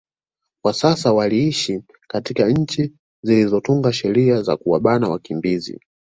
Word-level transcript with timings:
kwa 0.63 0.73
sababu 0.73 1.17
waliiishi 1.17 1.83
katika 2.07 2.49
nchi 2.49 2.93
zilizotunga 3.23 3.93
sheria 3.93 4.41
za 4.41 4.57
kuwabana 4.57 5.09
wakimbizi 5.09 5.79